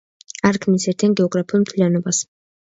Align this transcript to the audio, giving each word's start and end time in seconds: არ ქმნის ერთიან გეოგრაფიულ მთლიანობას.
არ 0.49 0.59
ქმნის 0.63 0.87
ერთიან 0.93 1.15
გეოგრაფიულ 1.21 1.65
მთლიანობას. 1.69 2.27